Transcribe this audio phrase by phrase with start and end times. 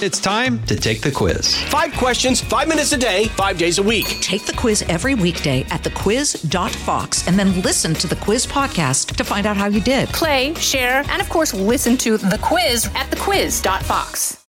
[0.00, 1.60] It's time to take the quiz.
[1.64, 4.06] Five questions, five minutes a day, five days a week.
[4.20, 9.24] Take the quiz every weekday at thequiz.fox and then listen to the quiz podcast to
[9.24, 10.08] find out how you did.
[10.10, 14.46] Play, share, and of course, listen to the quiz at thequiz.fox.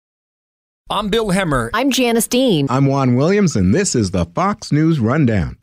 [0.90, 1.70] I'm Bill Hemmer.
[1.74, 2.66] I'm Janice Dean.
[2.68, 5.56] I'm Juan Williams, and this is the Fox News Rundown.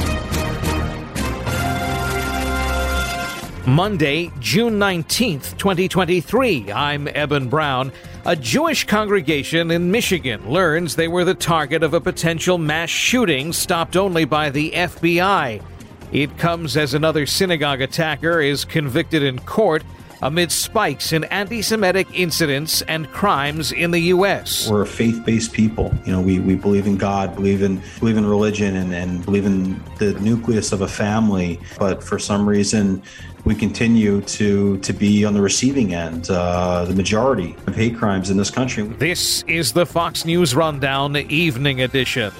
[3.67, 6.71] Monday, June 19th, 2023.
[6.71, 7.91] I'm Eben Brown.
[8.25, 13.51] A Jewish congregation in Michigan learns they were the target of a potential mass shooting
[13.51, 15.61] stopped only by the FBI.
[16.13, 19.83] It comes as another synagogue attacker is convicted in court
[20.21, 24.69] amid spikes in anti Semitic incidents and crimes in the U.S.
[24.69, 25.93] We're a faith based people.
[26.05, 29.45] You know, we, we believe in God, believe in believe in religion, and, and believe
[29.45, 31.59] in the nucleus of a family.
[31.77, 33.03] But for some reason,
[33.45, 38.29] we continue to to be on the receiving end, uh, the majority of hate crimes
[38.29, 38.83] in this country.
[38.83, 42.31] This is the Fox News Rundown Evening Edition.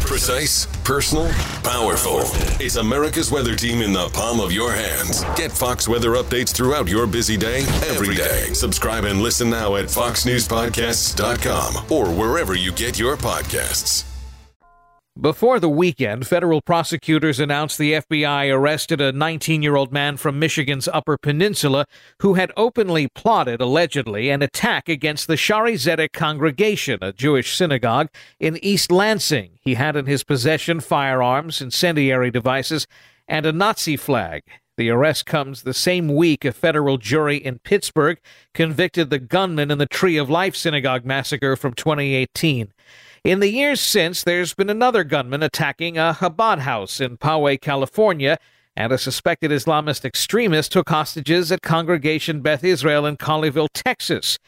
[0.00, 1.28] Precise, personal,
[1.62, 2.22] powerful.
[2.58, 5.22] It's America's weather team in the palm of your hands.
[5.36, 8.52] Get Fox weather updates throughout your busy day, every day.
[8.52, 14.15] Subscribe and listen now at foxnewspodcasts.com or wherever you get your podcasts.
[15.18, 20.38] Before the weekend, federal prosecutors announced the FBI arrested a 19 year old man from
[20.38, 21.86] Michigan's Upper Peninsula
[22.20, 28.10] who had openly plotted, allegedly, an attack against the Shaarey Zedek congregation, a Jewish synagogue,
[28.38, 29.52] in East Lansing.
[29.62, 32.86] He had in his possession firearms, incendiary devices,
[33.26, 34.42] and a Nazi flag.
[34.76, 38.18] The arrest comes the same week a federal jury in Pittsburgh
[38.52, 42.70] convicted the gunman in the Tree of Life synagogue massacre from 2018.
[43.26, 48.38] In the years since, there's been another gunman attacking a Chabad house in Poway, California,
[48.76, 54.38] and a suspected Islamist extremist took hostages at Congregation Beth Israel in Colleyville, Texas.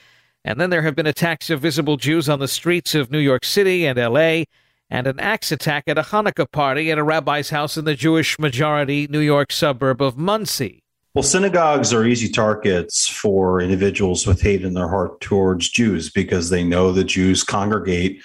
[0.44, 3.44] And then there have been attacks of visible Jews on the streets of New York
[3.44, 4.46] City and L.A.,
[4.88, 8.38] and an axe attack at a Hanukkah party at a rabbi's house in the Jewish
[8.38, 10.84] majority New York suburb of Monsey.
[11.14, 16.50] Well, synagogues are easy targets for individuals with hate in their heart towards Jews because
[16.50, 18.22] they know the Jews congregate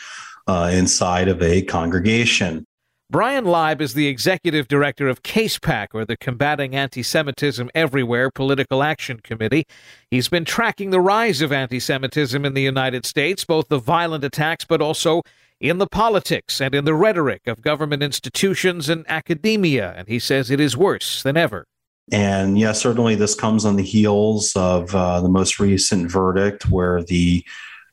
[0.48, 2.66] uh, inside of a congregation.
[3.10, 8.82] Bryan Leib is the executive director of CASEPAC, or the Combating Anti Semitism Everywhere Political
[8.82, 9.68] Action Committee.
[10.10, 14.24] He's been tracking the rise of anti Semitism in the United States, both the violent
[14.24, 15.22] attacks, but also
[15.60, 19.94] in the politics and in the rhetoric of government institutions and academia.
[19.96, 21.66] And he says it is worse than ever.
[22.12, 27.04] And yes, certainly this comes on the heels of uh, the most recent verdict where
[27.04, 27.46] the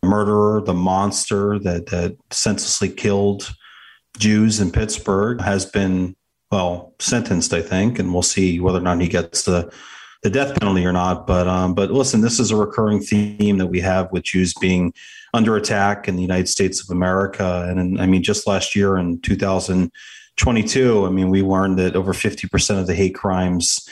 [0.03, 3.55] murderer, the monster that, that senselessly killed
[4.19, 6.17] Jews in Pittsburgh, has been,
[6.51, 9.73] well, sentenced, I think, and we'll see whether or not he gets the
[10.23, 11.27] the death penalty or not.
[11.27, 14.93] But um, but listen, this is a recurring theme that we have with Jews being
[15.33, 17.67] under attack in the United States of America.
[17.69, 22.13] And in, I mean, just last year in 2022, I mean, we learned that over
[22.13, 23.89] 50% of the hate crimes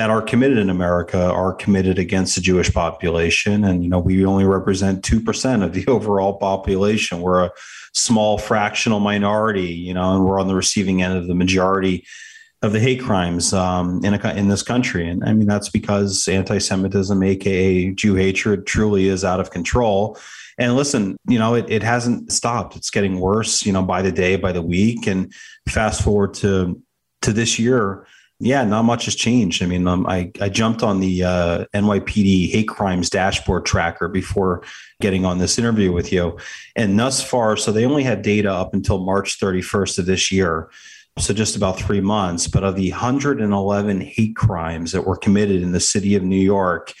[0.00, 3.64] that are committed in America are committed against the Jewish population.
[3.64, 7.20] And, you know, we only represent 2% of the overall population.
[7.20, 7.50] We're a
[7.92, 12.06] small fractional minority, you know, and we're on the receiving end of the majority
[12.62, 15.06] of the hate crimes um, in, a, in this country.
[15.06, 20.18] And I mean, that's because anti Semitism, AKA Jew hatred, truly is out of control.
[20.56, 22.74] And listen, you know, it, it hasn't stopped.
[22.74, 25.06] It's getting worse, you know, by the day, by the week.
[25.06, 25.30] And
[25.68, 26.82] fast forward to
[27.20, 28.06] to this year,
[28.42, 29.62] yeah, not much has changed.
[29.62, 34.62] I mean, um, I I jumped on the uh, NYPD hate crimes dashboard tracker before
[35.00, 36.38] getting on this interview with you,
[36.74, 40.70] and thus far, so they only had data up until March 31st of this year,
[41.18, 42.48] so just about three months.
[42.48, 46.94] But of the 111 hate crimes that were committed in the city of New York,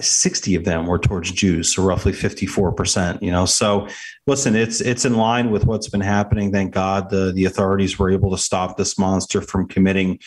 [0.00, 3.44] 60 of them were towards Jews, so roughly 54%, you know.
[3.44, 3.86] So
[4.26, 6.50] listen, it's it's in line with what's been happening.
[6.50, 10.18] Thank God the the authorities were able to stop this monster from committing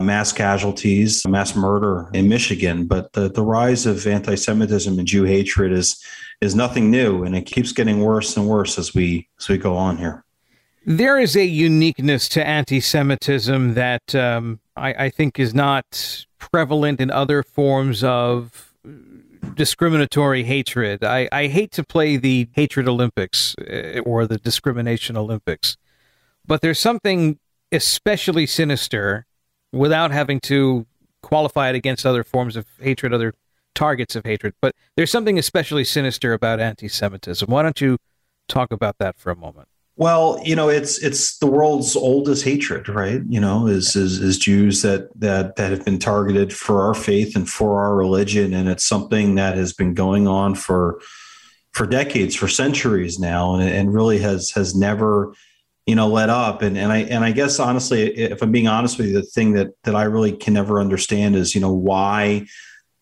[0.00, 2.86] mass casualties, mass murder in Michigan.
[2.86, 6.02] But the, the rise of anti Semitism and Jew hatred is,
[6.40, 9.76] is nothing new, and it keeps getting worse and worse as we, as we go
[9.76, 10.24] on here.
[10.84, 17.00] There is a uniqueness to anti Semitism that um, I, I think is not prevalent
[17.00, 18.74] in other forms of
[19.54, 21.04] discriminatory hatred.
[21.04, 25.76] I, I hate to play the hatred Olympics uh, or the discrimination Olympics,
[26.46, 27.38] but there's something
[27.70, 29.26] especially sinister
[29.72, 30.86] without having to
[31.22, 33.34] qualify it against other forms of hatred, other
[33.74, 34.54] targets of hatred.
[34.60, 37.50] But there's something especially sinister about anti Semitism.
[37.50, 37.98] Why don't you
[38.48, 39.68] talk about that for a moment?
[39.96, 43.20] Well, you know, it's it's the world's oldest hatred, right?
[43.28, 47.36] You know, is is, is Jews that that that have been targeted for our faith
[47.36, 51.00] and for our religion, and it's something that has been going on for
[51.72, 55.34] for decades, for centuries now, and, and really has has never,
[55.86, 56.62] you know, let up.
[56.62, 59.52] And and I and I guess honestly, if I'm being honest with you, the thing
[59.52, 62.46] that that I really can never understand is, you know, why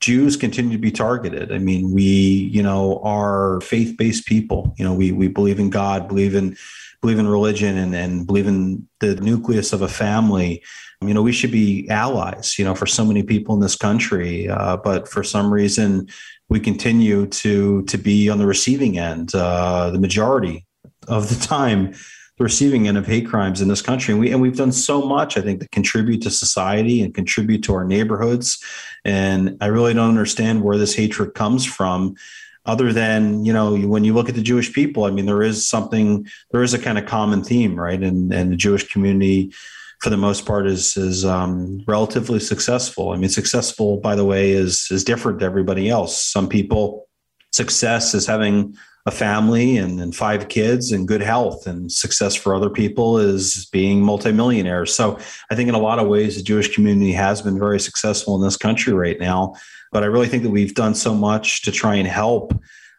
[0.01, 1.53] Jews continue to be targeted.
[1.53, 4.75] I mean, we, you know, are faith-based people.
[4.79, 6.57] You know, we we believe in God, believe in
[7.03, 10.63] believe in religion, and and believe in the nucleus of a family.
[11.03, 12.59] You know, we should be allies.
[12.59, 16.09] You know, for so many people in this country, uh, but for some reason,
[16.49, 19.35] we continue to to be on the receiving end.
[19.35, 20.67] Uh, the majority
[21.09, 21.95] of the time
[22.41, 24.13] the receiving end of hate crimes in this country.
[24.13, 27.63] And we and we've done so much, I think, to contribute to society and contribute
[27.65, 28.65] to our neighborhoods.
[29.05, 32.17] And I really don't understand where this hatred comes from.
[32.65, 35.69] Other than you know, when you look at the Jewish people, I mean, there is
[35.69, 38.03] something, there is a kind of common theme, right?
[38.03, 39.53] And and the Jewish community,
[40.01, 43.11] for the most part, is is um, relatively successful.
[43.11, 46.17] I mean, successful, by the way, is is different to everybody else.
[46.17, 47.07] Some people,
[47.53, 52.55] success is having a family and, and five kids and good health and success for
[52.55, 54.95] other people is being multimillionaires.
[54.95, 55.19] So
[55.51, 58.43] I think in a lot of ways, the Jewish community has been very successful in
[58.43, 59.55] this country right now.
[59.93, 62.53] But I really think that we've done so much to try and help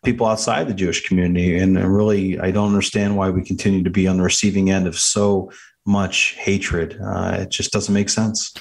[0.03, 1.57] people outside the Jewish community.
[1.57, 4.97] And really, I don't understand why we continue to be on the receiving end of
[4.97, 5.51] so
[5.85, 6.99] much hatred.
[7.01, 8.53] Uh, it just doesn't make sense.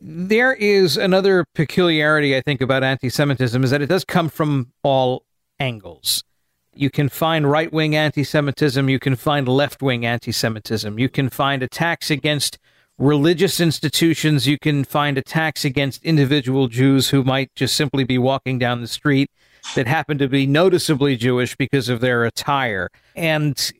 [0.00, 4.72] There is another peculiarity, I think, about anti Semitism is that it does come from
[4.82, 5.24] all
[5.60, 6.24] angles.
[6.74, 8.88] You can find right wing anti Semitism.
[8.88, 10.98] You can find left wing anti Semitism.
[10.98, 12.58] You can find attacks against
[12.98, 14.46] religious institutions.
[14.46, 18.86] You can find attacks against individual Jews who might just simply be walking down the
[18.86, 19.30] street
[19.74, 22.88] that happen to be noticeably Jewish because of their attire.
[23.14, 23.72] And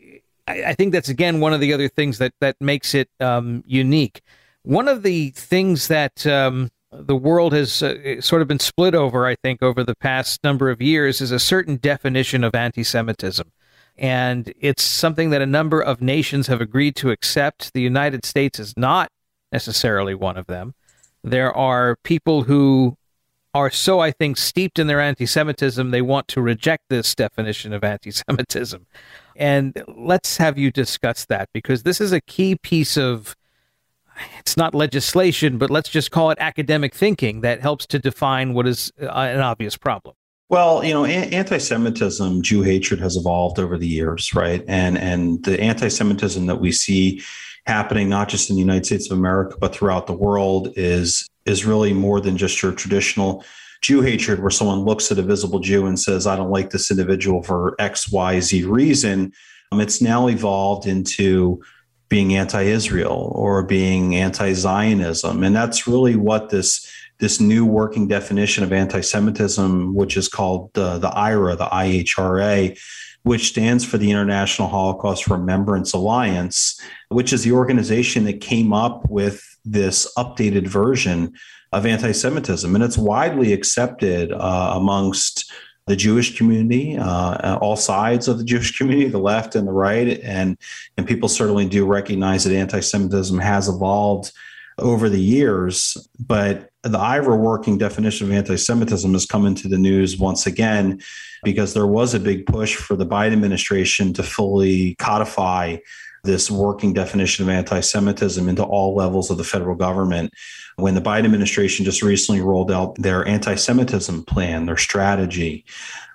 [0.46, 4.22] I, think that's, again, one of the other things that, that makes it um, unique.
[4.62, 9.26] One of the things that um, the world has uh, sort of been split over,
[9.26, 13.50] I think, over the past number of years is a certain definition of anti Semitism.
[13.96, 17.72] And it's something that a number of nations have agreed to accept.
[17.72, 19.10] The United States is not
[19.50, 20.74] necessarily one of them.
[21.22, 22.96] There are people who
[23.54, 27.72] are so, I think, steeped in their anti Semitism, they want to reject this definition
[27.72, 28.86] of anti Semitism.
[29.36, 33.34] And let's have you discuss that because this is a key piece of
[34.38, 38.66] it's not legislation, but let's just call it academic thinking that helps to define what
[38.66, 40.14] is uh, an obvious problem.
[40.48, 44.62] Well, you know, anti-Semitism, Jew hatred has evolved over the years, right?
[44.68, 47.22] And and the anti-Semitism that we see
[47.66, 51.64] happening not just in the United States of America but throughout the world is is
[51.64, 53.44] really more than just your traditional
[53.80, 56.90] Jew hatred, where someone looks at a visible Jew and says, "I don't like this
[56.90, 59.32] individual for X, Y, Z reason."
[59.72, 61.62] Um, it's now evolved into
[62.12, 66.86] being anti-Israel or being anti-Zionism, and that's really what this
[67.20, 72.78] this new working definition of anti-Semitism, which is called uh, the IRA, the IHRA,
[73.22, 76.78] which stands for the International Holocaust Remembrance Alliance,
[77.08, 81.32] which is the organization that came up with this updated version
[81.72, 85.50] of anti-Semitism, and it's widely accepted uh, amongst
[85.86, 90.20] the Jewish community, uh, all sides of the Jewish community, the left and the right,
[90.20, 90.56] and
[90.96, 94.32] and people certainly do recognize that anti-Semitism has evolved
[94.78, 95.96] over the years.
[96.18, 101.00] But the IRA working definition of anti-Semitism has come into the news once again
[101.44, 105.76] because there was a big push for the Biden administration to fully codify
[106.24, 110.32] this working definition of anti-Semitism into all levels of the federal government
[110.76, 115.64] when the Biden administration just recently rolled out their anti Semitism plan, their strategy.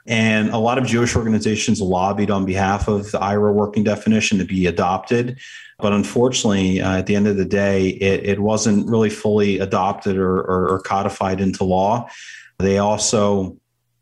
[0.05, 4.45] And a lot of Jewish organizations lobbied on behalf of the IRA working definition to
[4.45, 5.37] be adopted.
[5.79, 10.17] But unfortunately, uh, at the end of the day, it, it wasn't really fully adopted
[10.17, 12.09] or, or, or codified into law.
[12.57, 13.57] They also,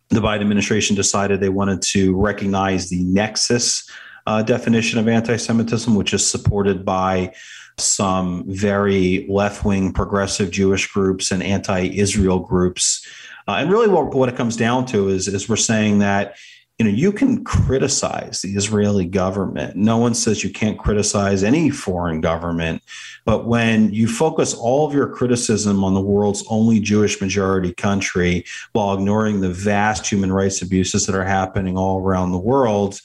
[0.09, 3.89] the Biden administration decided they wanted to recognize the nexus
[4.25, 7.33] uh, definition of anti Semitism, which is supported by
[7.77, 13.05] some very left wing progressive Jewish groups and anti Israel groups.
[13.47, 16.35] Uh, and really, what, what it comes down to is, is we're saying that
[16.79, 21.69] you know you can criticize the israeli government no one says you can't criticize any
[21.69, 22.81] foreign government
[23.23, 28.43] but when you focus all of your criticism on the world's only jewish majority country
[28.73, 32.99] while ignoring the vast human rights abuses that are happening all around the world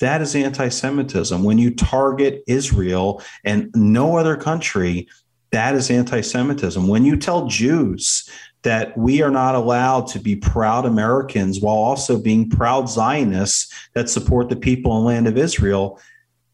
[0.00, 1.42] that is anti Semitism.
[1.42, 5.08] When you target Israel and no other country,
[5.50, 6.86] that is anti Semitism.
[6.88, 8.28] When you tell Jews
[8.62, 14.10] that we are not allowed to be proud Americans while also being proud Zionists that
[14.10, 16.00] support the people and land of Israel,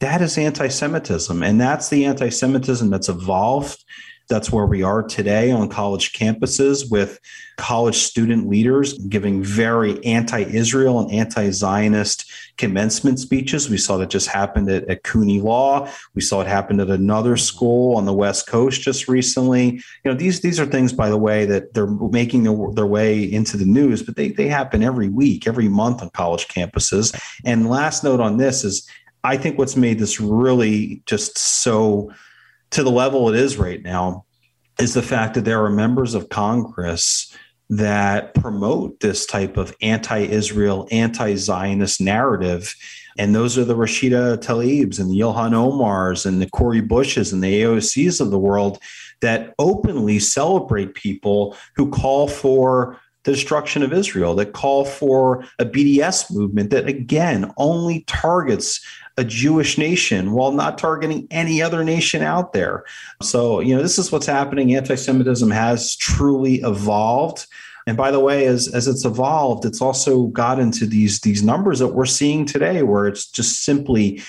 [0.00, 1.42] that is anti Semitism.
[1.42, 3.84] And that's the anti Semitism that's evolved
[4.28, 7.20] that's where we are today on college campuses with
[7.56, 13.68] college student leaders giving very anti Israel and anti Zionist commencement speeches.
[13.68, 15.88] We saw that just happened at, at CUNY Law.
[16.14, 19.72] We saw it happen at another school on the West Coast just recently.
[20.04, 23.22] You know, these these are things, by the way, that they're making their, their way
[23.22, 27.14] into the news, but they, they happen every week, every month on college campuses.
[27.44, 28.88] And last note on this is
[29.22, 32.12] I think what's made this really just so
[32.74, 34.24] to the level it is right now
[34.80, 37.32] is the fact that there are members of Congress
[37.70, 42.74] that promote this type of anti-Israel, anti-Zionist narrative.
[43.16, 47.44] And those are the Rashida Tlaibs and the Ilhan Omars and the Cori Bushes and
[47.44, 48.80] the AOCs of the world
[49.20, 55.64] that openly celebrate people who call for the destruction of Israel, that call for a
[55.64, 58.84] BDS movement that, again, only targets
[59.16, 62.84] a Jewish nation while not targeting any other nation out there.
[63.22, 64.74] So, you know, this is what's happening.
[64.74, 67.46] Anti Semitism has truly evolved.
[67.86, 71.78] And by the way, as, as it's evolved, it's also got into these, these numbers
[71.78, 74.22] that we're seeing today where it's just simply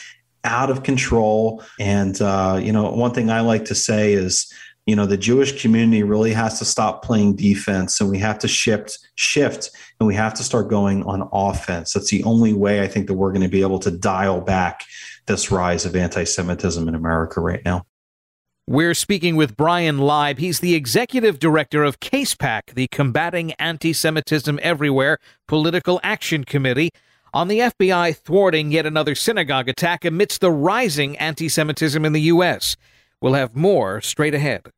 [0.43, 1.63] out of control.
[1.79, 4.51] And, uh, you know, one thing I like to say is,
[4.85, 8.47] you know the jewish community really has to stop playing defense and we have to
[8.47, 12.87] shift shift and we have to start going on offense that's the only way i
[12.87, 14.83] think that we're going to be able to dial back
[15.25, 17.85] this rise of anti-semitism in america right now
[18.67, 20.39] we're speaking with Bryan Leib.
[20.39, 26.89] He's the executive director of CASEPAC, the Combating Anti Semitism Everywhere Political Action Committee,
[27.31, 32.21] on the FBI thwarting yet another synagogue attack amidst the rising anti Semitism in the
[32.21, 32.75] U.S.
[33.21, 34.71] We'll have more straight ahead.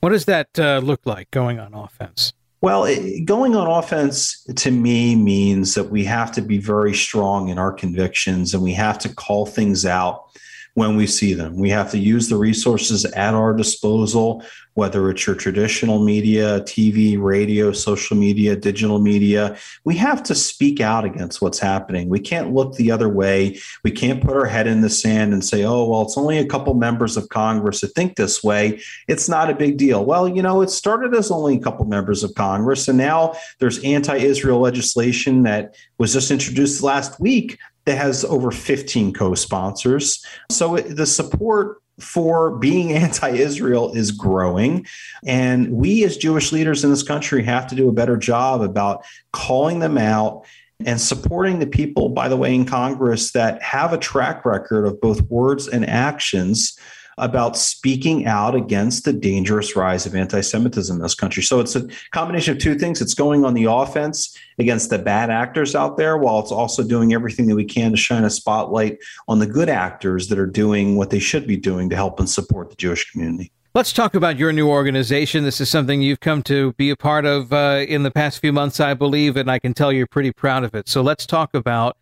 [0.00, 2.32] What does that uh, look like going on offense?
[2.62, 7.48] Well, it, going on offense to me means that we have to be very strong
[7.48, 10.24] in our convictions and we have to call things out
[10.74, 11.56] when we see them.
[11.56, 17.20] We have to use the resources at our disposal, whether it's your traditional media, TV,
[17.20, 19.56] radio, social media, digital media.
[19.84, 22.08] We have to speak out against what's happening.
[22.08, 23.58] We can't look the other way.
[23.82, 26.46] We can't put our head in the sand and say, oh, well, it's only a
[26.46, 28.80] couple members of Congress that think this way.
[29.08, 30.04] It's not a big deal.
[30.04, 33.82] Well, you know, it started as only a couple members of Congress, and now there's
[33.82, 37.58] anti Israel legislation that was just introduced last week
[37.90, 40.24] that has over 15 co-sponsors.
[40.48, 44.86] So it, the support for being anti-Israel is growing
[45.26, 49.04] and we as Jewish leaders in this country have to do a better job about
[49.32, 50.46] calling them out
[50.86, 54.98] and supporting the people by the way in Congress that have a track record of
[55.00, 56.78] both words and actions
[57.20, 61.42] about speaking out against the dangerous rise of anti Semitism in this country.
[61.42, 63.00] So it's a combination of two things.
[63.00, 67.12] It's going on the offense against the bad actors out there, while it's also doing
[67.12, 68.98] everything that we can to shine a spotlight
[69.28, 72.28] on the good actors that are doing what they should be doing to help and
[72.28, 73.52] support the Jewish community.
[73.72, 75.44] Let's talk about your new organization.
[75.44, 78.52] This is something you've come to be a part of uh, in the past few
[78.52, 80.88] months, I believe, and I can tell you're pretty proud of it.
[80.88, 81.96] So let's talk about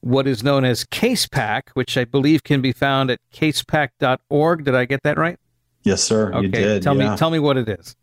[0.00, 4.64] what is known as CASEPAC, which I believe can be found at casepac.org.
[4.64, 5.38] Did I get that right?
[5.84, 6.32] Yes, sir.
[6.32, 6.42] Okay.
[6.42, 6.82] You did.
[6.82, 7.12] Tell yeah.
[7.12, 7.96] me, tell me what it is.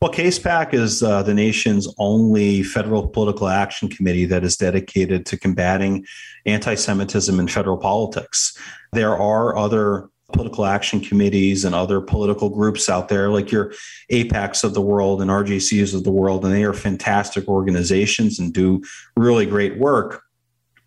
[0.00, 5.38] Well, CASEPAC is uh, the nation's only federal political action committee that is dedicated to
[5.38, 6.04] combating
[6.44, 8.58] anti Semitism in federal politics.
[8.92, 13.72] There are other political action committees and other political groups out there, like your
[14.10, 18.52] AIPACs of the world and RJCs of the world, and they are fantastic organizations and
[18.52, 18.82] do
[19.16, 20.23] really great work.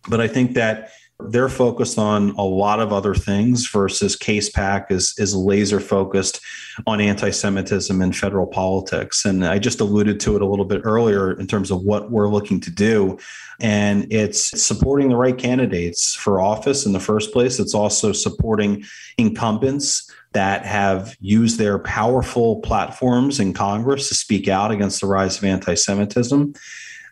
[0.08, 5.14] But I think that they're focused on a lot of other things versus CASEPAC is
[5.18, 6.40] is laser focused
[6.86, 9.24] on anti-Semitism and federal politics.
[9.24, 12.28] And I just alluded to it a little bit earlier in terms of what we're
[12.28, 13.18] looking to do.
[13.60, 17.58] And it's supporting the right candidates for office in the first place.
[17.58, 18.84] It's also supporting
[19.16, 25.38] incumbents that have used their powerful platforms in Congress to speak out against the rise
[25.38, 26.54] of anti-Semitism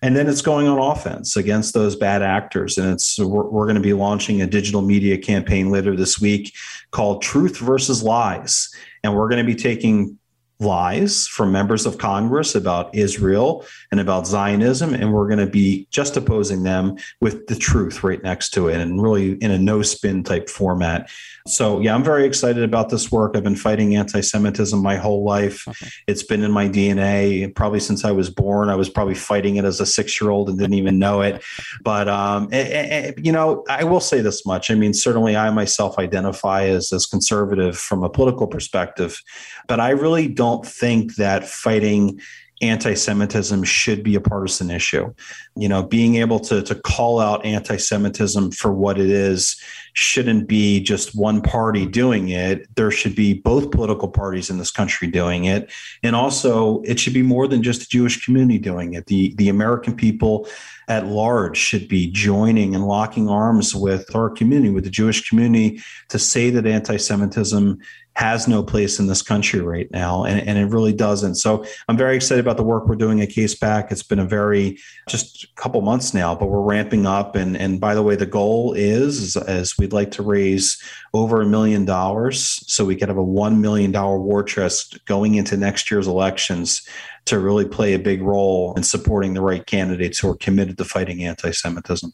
[0.03, 2.79] and then it's going on offense against those bad actors.
[2.79, 6.53] And it's we're, we're, going to be launching a digital media campaign later this week
[6.91, 8.69] called truth versus lies.
[9.03, 10.19] And we're going to be taking
[10.59, 15.87] lies from members of Congress about Israel and about Zionism, and we're going to be
[15.91, 19.83] just opposing them with the truth right next to it and really in a no
[19.83, 21.11] spin type format.
[21.47, 23.37] So, yeah, I'm very excited about this work.
[23.37, 25.69] I've been fighting anti Semitism my whole life.
[25.69, 25.89] Okay.
[26.07, 28.69] It's been in my DNA probably since I was born.
[28.69, 31.43] I was probably fighting it as a six year old and didn't even know it.
[31.83, 34.71] But, um, it, it, you know, I will say this much.
[34.71, 39.21] I mean, certainly I myself identify as, as conservative from a political perspective,
[39.69, 42.21] but I really don't think that fighting
[42.63, 45.13] anti-Semitism should be a partisan issue.
[45.57, 49.61] You know, being able to to call out anti-Semitism for what it is
[49.93, 52.67] shouldn't be just one party doing it.
[52.77, 55.71] There should be both political parties in this country doing it,
[56.03, 59.07] and also it should be more than just the Jewish community doing it.
[59.07, 60.49] The the American people
[60.89, 65.83] at large should be joining and locking arms with our community, with the Jewish community,
[66.09, 67.79] to say that anti-Semitism
[68.17, 71.35] has no place in this country right now, and, and it really doesn't.
[71.35, 73.93] So I'm very excited about the work we're doing at CasePac.
[73.93, 77.37] It's been a very just a couple months now, but we're ramping up.
[77.37, 80.83] And and by the way, the goal is as we'd like to raise
[81.13, 85.35] over a million dollars, so we could have a one million dollar war chest going
[85.35, 86.89] into next year's elections
[87.27, 90.85] to really play a big role in supporting the right candidates who are committed to
[90.85, 92.13] fighting anti-Semitism.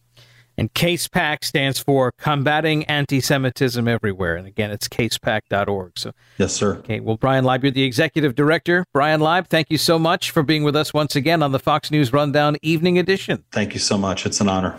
[0.62, 4.37] And CASE CasePac stands for Combating Anti-Semitism Everywhere.
[4.37, 5.99] And again, it's casepac.org.
[5.99, 6.76] So Yes, sir.
[6.76, 7.00] Okay.
[7.00, 8.85] Well, Bryan Leib, you're the executive director.
[8.92, 11.90] Bryan Leib, thank you so much for being with us once again on the Fox
[11.90, 13.42] News Rundown Evening Edition.
[13.50, 14.25] Thank you so much.
[14.25, 14.78] It's an honor.